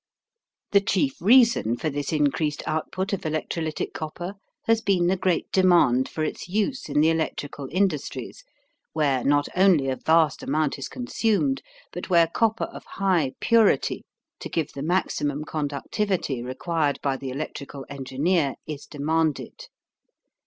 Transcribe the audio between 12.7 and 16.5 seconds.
high purity, to give the maximum conductivity